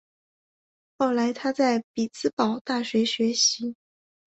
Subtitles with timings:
[0.97, 3.75] 后来他在匹兹堡大学学习。